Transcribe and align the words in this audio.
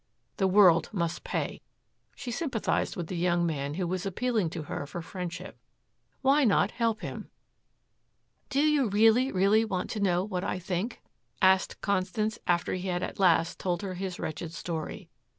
The 0.37 0.47
world 0.47 0.89
must 0.91 1.23
pay. 1.23 1.61
She 2.15 2.31
sympathized 2.31 2.95
with 2.95 3.05
the 3.05 3.15
young 3.15 3.45
man 3.45 3.75
who 3.75 3.87
was 3.87 4.03
appealing 4.03 4.49
to 4.49 4.63
her 4.63 4.87
for 4.87 5.03
friendship. 5.03 5.59
Why 6.21 6.43
not 6.43 6.71
help 6.71 7.01
him? 7.01 7.29
"Do 8.49 8.61
you 8.61 8.89
really, 8.89 9.31
really 9.31 9.63
want 9.63 9.91
to 9.91 9.99
know 9.99 10.23
what 10.23 10.43
I 10.43 10.57
think?" 10.57 11.03
asked 11.39 11.81
Constance 11.81 12.39
after 12.47 12.73
he 12.73 12.87
had 12.87 13.03
at 13.03 13.19
last 13.19 13.59
told 13.59 13.83
her 13.83 13.93
his 13.93 14.17
wretched 14.19 14.53
story. 14.53 15.11